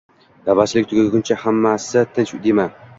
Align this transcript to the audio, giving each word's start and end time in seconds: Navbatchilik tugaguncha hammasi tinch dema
Navbatchilik 0.47 0.89
tugaguncha 0.93 1.39
hammasi 1.45 2.07
tinch 2.19 2.37
dema 2.49 2.71